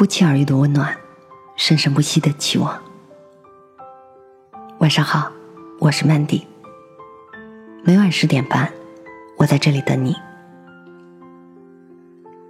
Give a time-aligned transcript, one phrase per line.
[0.00, 0.96] 不期而遇的温暖，
[1.56, 2.82] 生生不息的期望。
[4.78, 5.30] 晚上好，
[5.78, 6.44] 我是 Mandy。
[7.84, 8.72] 每晚十点半，
[9.36, 10.16] 我在这里等你。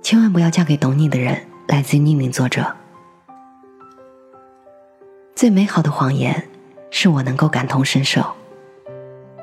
[0.00, 1.44] 千万不要嫁给懂你的人。
[1.66, 2.72] 来自匿名作者。
[5.34, 6.46] 最美好的谎言，
[6.92, 8.22] 是我能够感同身受；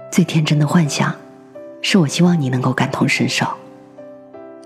[0.10, 1.14] 最天真的幻想，
[1.82, 3.46] 是我希望你能够感同身受；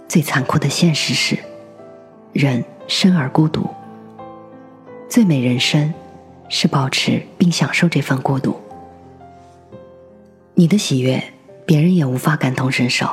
[0.07, 1.39] 最残酷的现实是，
[2.33, 2.63] 人
[2.93, 3.65] 生而孤独。
[5.07, 5.93] 最美人生。
[6.53, 8.59] 是保持并享受这份孤独。
[10.53, 11.23] 你的喜悦，
[11.65, 13.07] 别人也无法感同身受。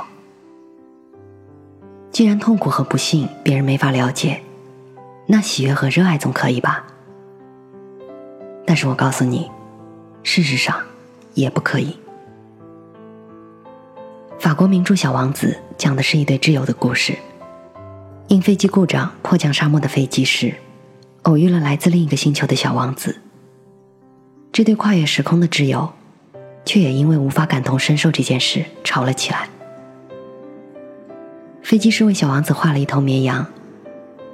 [2.10, 4.42] 既然痛苦和不幸别人没法了解，
[5.28, 6.84] 那喜悦和热爱总可以吧？
[8.66, 9.48] 但是我告诉你，
[10.24, 10.74] 事实上
[11.34, 11.96] 也不可以。
[14.40, 17.16] 法国名著《小王子》讲的是一对挚友的故事。
[18.28, 20.54] 因飞机故障迫降沙漠的飞机时，
[21.22, 23.22] 偶遇了来自另一个星球的小王子。
[24.52, 25.90] 这对跨越时空的挚友，
[26.62, 29.48] 却也因为无法感同身受这件事吵了起来。
[31.62, 33.46] 飞机师为小王子画了一头绵羊，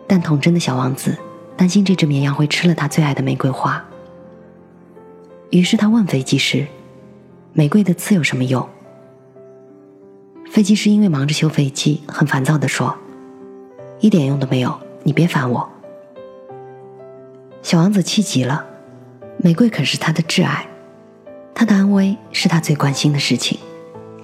[0.08, 1.16] 但童真的小王子
[1.56, 3.84] 担心这只绵羊会吃了他最爱的玫瑰花。
[5.50, 6.66] 于是他问飞机师
[7.54, 8.68] ：“玫瑰的刺有什么用？”
[10.50, 12.96] 飞机师因为忙着修飞机，很烦躁地说
[14.00, 15.68] ：“一点用都没有，你别烦我。”
[17.62, 18.66] 小王子气极了。
[19.36, 20.66] 玫瑰可是他的挚爱，
[21.54, 23.58] 他的安危是他最关心的事情，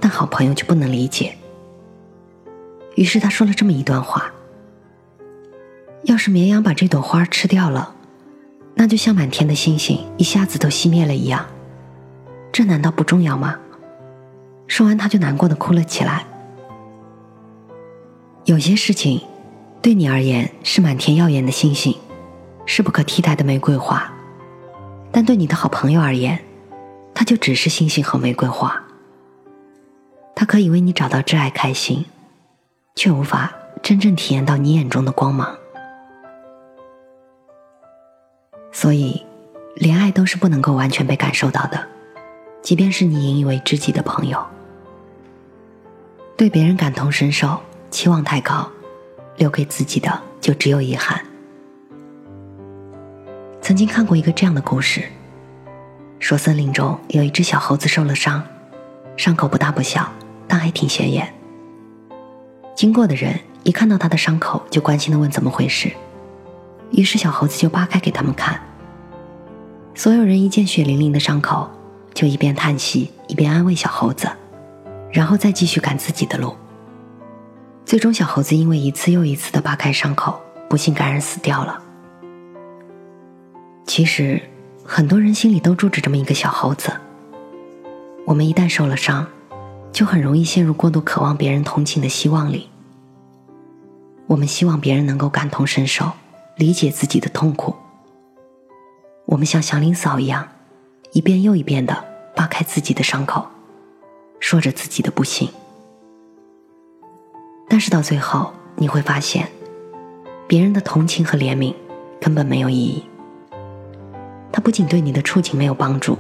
[0.01, 1.37] 但好朋友却不能理解。
[2.95, 4.33] 于是他说了这么一段话：
[6.05, 7.95] 要是绵羊把这朵花吃掉了，
[8.75, 11.45] 那就像满天的星星一下子都熄灭了一样，
[12.53, 13.59] 这难道不重要吗？
[14.69, 16.25] 说完，他就难过的哭了起来。
[18.45, 19.21] 有些事情，
[19.83, 21.97] 对你而言是满天耀眼的星星，
[22.67, 24.13] 是不可替代的玫瑰花。
[25.11, 26.39] 但对你的好朋友而言，
[27.15, 28.83] 他就只是星星和玫瑰花。
[30.35, 32.05] 他可以为你找到挚爱开心，
[32.95, 35.57] 却无法真正体验到你眼中的光芒。
[38.71, 39.25] 所以，
[39.77, 41.89] 连爱都是不能够完全被感受到的，
[42.63, 44.47] 即便是你引以为知己的朋友。
[46.37, 47.59] 对别人感同身受，
[47.91, 48.71] 期望太高，
[49.41, 51.19] 留给自己的就只有遗憾。
[53.63, 55.03] 曾经看过一个这样的故事，
[56.19, 58.47] 说森林中有一只小猴子受了伤，
[59.17, 60.13] 伤口不大不小，
[60.47, 61.33] 但还挺显眼。
[62.77, 65.91] 经过的人一看到他的伤口，就关心的问怎么回事，
[66.91, 68.61] 于是小猴子就扒开给他们看。
[69.95, 71.71] 所有人一见血淋淋的伤口，
[72.13, 74.29] 就一边叹息一边安慰小猴子，
[75.11, 76.55] 然后再继续赶自己的路。
[77.85, 81.83] 最终，小猴子因为一次又一次的扒开伤口，不幸感染死掉了。
[83.85, 84.41] 其实，
[84.85, 86.93] 很多人心里都住着这么一个小猴子。
[88.27, 89.27] 我们一旦受了伤，
[89.93, 92.69] 就很容易陷入过度渴望别人同情的希望里。
[94.29, 96.13] 我们希望别人能够感同身受，
[96.55, 97.75] 理解自己的痛苦。
[99.27, 100.47] 我们像祥林嫂一样，
[101.11, 102.05] 一遍又一遍的
[102.37, 103.49] 扒开自己的伤口，
[104.39, 105.49] 说着自己的不幸。
[107.71, 109.47] 但是到最后，你会发现，
[110.49, 111.73] 别人的同情和怜悯
[112.21, 113.05] 根本没有意义。
[114.51, 116.19] 它不仅对你的处境没有帮助，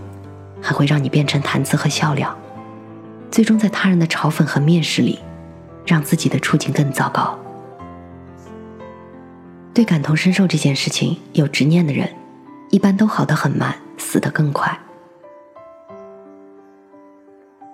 [0.63, 2.33] 还会让你变成谈资和笑料，
[3.33, 5.19] 最终在他人的嘲讽和蔑视里，
[5.85, 7.37] 让自己的处境更糟糕。
[9.75, 12.09] 对感同身受这件事情有执念的人，
[12.71, 14.79] 一般都好得很慢，死得更快。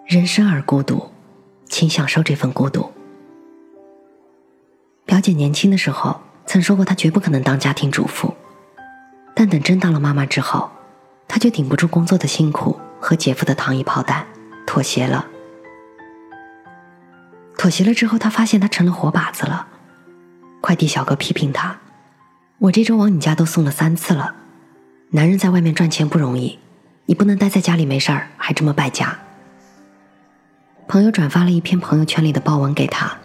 [0.06, 1.10] 人生而孤独，
[1.66, 2.90] 请享受这份孤独。
[5.26, 8.32] 姐年轻的时候曾说过，她绝不可能当家庭主妇。
[9.34, 10.70] 但等真当了妈妈之后，
[11.26, 14.24] 她就顶不住工作的辛苦和姐夫的糖衣炮弹，
[14.64, 15.26] 妥协了。
[17.58, 19.66] 妥协了之后，她发现她成了活靶子了。
[20.60, 21.76] 快递小哥批评她
[22.58, 24.32] ：“我这周往你家都送了三次了，
[25.10, 26.60] 男人在外面赚钱不容易，
[27.06, 29.18] 你不能待在家里没事儿还这么败家。”
[30.86, 33.18] 朋友转发了一篇朋友圈里的报文给她，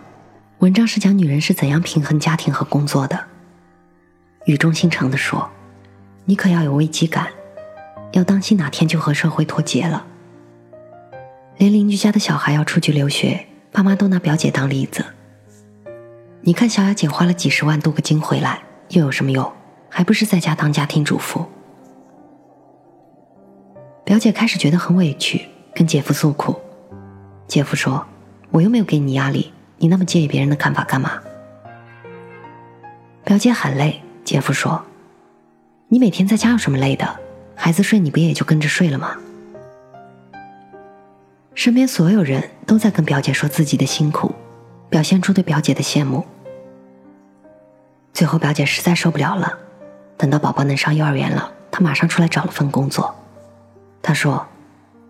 [0.61, 3.19] 文章是讲女人是怎样平衡家庭和工作的，
[4.45, 5.49] 语重心长的说。
[6.25, 7.29] 你可要有危机感，
[8.11, 10.05] 要当心哪天就和社会脱节了。
[11.57, 15.03] 连邻居家的小孩要出去留学，爸妈都拿表姐当例子。
[16.41, 19.51] 你看小雅姐花了几十万镀个金回来，又有什么用？
[19.89, 21.43] 还不是在家当家庭主妇。
[24.05, 25.41] 表姐开始觉得很委屈，
[25.73, 26.55] 跟姐夫诉苦。
[27.47, 28.05] 姐夫说
[28.51, 31.13] ：“我又没有给你压力，你那么介意别人的看法干嘛？”
[33.25, 34.01] 表姐很累。
[34.23, 34.85] 姐夫说
[35.89, 37.19] ：“你每天在家有什么累的？
[37.55, 39.17] 孩子睡你不也就跟着睡了吗？”
[41.55, 44.33] 身边所有人都在跟表姐说自己的辛苦，
[44.89, 46.23] 表现出对表姐的羡慕。
[48.13, 49.57] 最后表姐实在受不了了，
[50.17, 53.13] 等到宝宝能上幼儿园了，她马上出来找了份工作。
[54.03, 54.45] 她说：“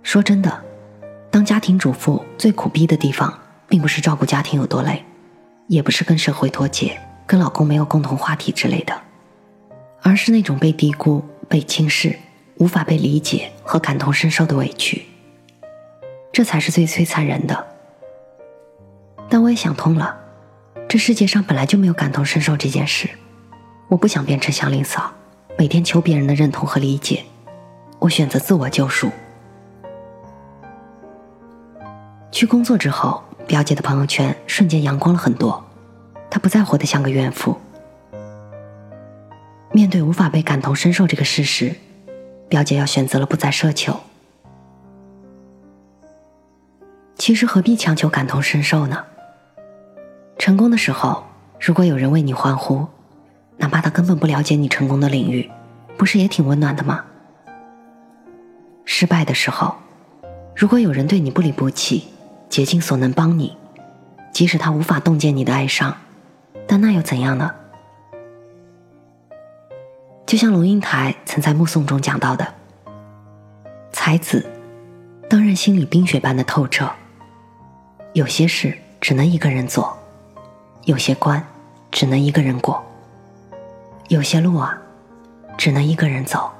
[0.04, 0.64] 说真的，
[1.30, 3.38] 当家庭主妇最苦逼的地方，
[3.72, 5.04] 并不是照顾家庭有多累，
[5.68, 8.94] 也不是跟社会脱节。”跟老公没有共同话题之类的，
[10.02, 12.14] 而是那种被低估、被轻视、
[12.58, 15.06] 无法被理解和感同身受的委屈，
[16.34, 17.68] 这才是最摧残人的。
[19.30, 20.14] 但我也想通了，
[20.90, 23.10] 这世界上本来就没有感同身受这件事。
[23.88, 25.10] 我不想变成祥林嫂，
[25.58, 27.24] 每天求别人的认同和理解。
[28.00, 29.10] 我选择自我救赎。
[32.30, 35.62] 去工作之后，表姐的朋友圈瞬间阳光了很多。
[36.30, 37.58] 她不再活得像个怨妇。
[39.74, 41.76] 面对无法被感同身受这个事实，
[42.48, 44.00] 表姐要选择了不再奢求。
[47.18, 49.04] 其实何必强求感同身受呢？
[50.38, 51.26] 成功的时候，
[51.60, 52.88] 如果有人为你欢呼，
[53.58, 55.52] 哪怕他根本不了解你成功的领域，
[55.98, 57.04] 不是也挺温暖的吗？
[58.86, 59.76] 失败的时候，
[60.56, 62.08] 如果有人对你不离不弃，
[62.52, 63.56] 竭尽所能帮你，
[64.34, 65.96] 即使他无法洞见你的哀伤。
[66.68, 67.50] 但那又怎样呢？
[70.26, 72.46] 就像龙应台曾在《目送》中讲到的
[73.94, 74.46] ：“才子
[75.30, 76.92] 当然心里冰雪般的透彻，
[78.12, 79.98] 有些事只能一个人做，
[80.84, 81.42] 有些关
[81.90, 82.84] 只能一个人过，
[84.10, 84.78] 有些路啊，
[85.58, 86.52] 只能一个人走。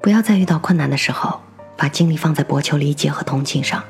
[0.00, 1.40] 不要在遇到困难的时候，
[1.76, 3.82] 把精力放在博求理解和同情上。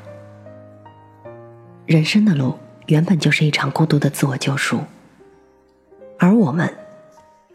[1.87, 4.79] 人生的路。”原本就是一场孤独的自我救赎，
[6.17, 6.73] 而我们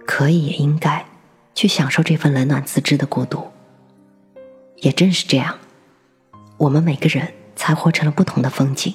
[0.04, 1.06] 可以也应该
[1.54, 3.50] 去享受这份冷暖自知的孤独。
[4.76, 5.56] 也正是这样，
[6.58, 8.92] 我们每个人才活成了不同的风景，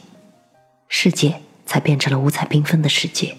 [0.87, 3.35] 世界才变成了五彩缤纷的世界。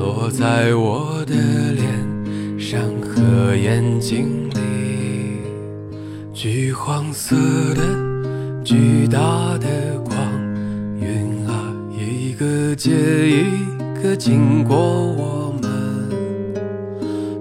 [0.00, 1.34] 落在我的
[1.74, 5.42] 脸上和眼睛里，
[6.32, 7.36] 橘黄色
[7.74, 7.82] 的
[8.64, 9.18] 巨大
[9.58, 10.16] 的光
[11.00, 11.52] 晕啊，
[11.94, 12.90] 一个接
[13.28, 13.44] 一
[14.02, 15.70] 个经过我们，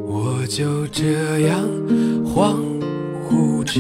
[0.06, 1.66] 我就这样
[2.26, 2.58] 恍
[3.26, 3.80] 惚着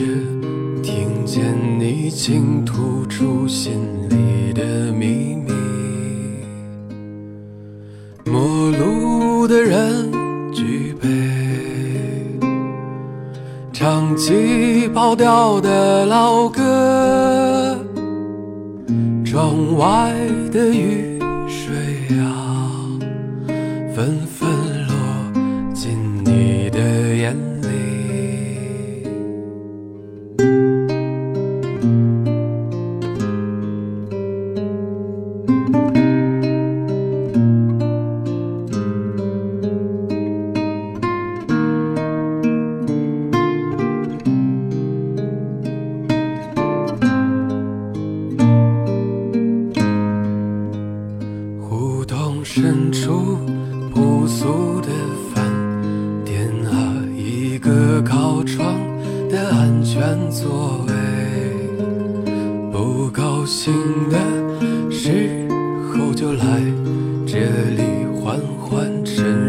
[0.82, 3.74] 听见你倾吐出心
[4.10, 4.40] 里。
[4.52, 5.52] 的秘密，
[9.62, 10.12] 人
[10.52, 11.08] 举杯，
[13.72, 17.78] 唱起跑调的老歌，
[19.26, 20.14] 窗外
[20.52, 22.72] 的雨水啊，
[23.96, 24.50] 纷纷
[24.88, 24.94] 落
[25.74, 26.80] 进你的
[27.16, 27.36] 眼
[52.62, 53.38] 深处
[53.96, 54.90] 朴素的
[55.34, 55.46] 饭
[56.26, 58.76] 店啊，一个靠窗
[59.30, 60.94] 的安全座位。
[62.70, 63.74] 不高兴
[64.10, 64.18] 的
[64.92, 65.48] 时
[65.88, 66.62] 候就来
[67.26, 67.40] 这
[67.78, 69.49] 里缓缓沉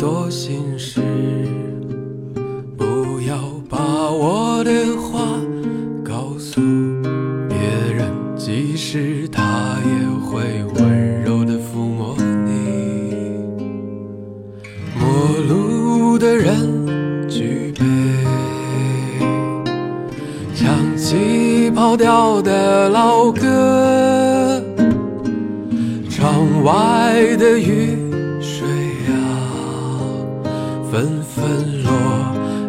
[0.00, 0.98] 多心事
[2.74, 3.36] 不要
[3.68, 3.78] 把
[4.10, 5.38] 我的话
[6.02, 6.58] 告诉
[7.46, 7.58] 别
[7.94, 9.49] 人即使他
[30.90, 31.90] 纷纷落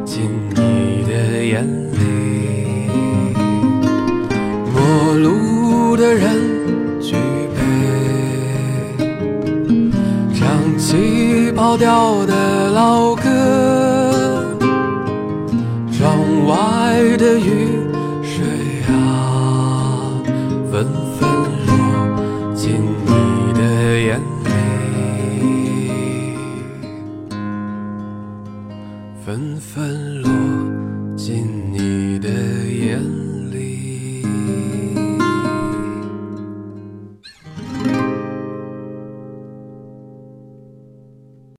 [0.05, 2.87] 进你的眼里
[4.71, 6.37] 陌路的人
[7.01, 7.15] 举
[7.55, 7.59] 杯
[10.35, 12.30] 唱起跑调的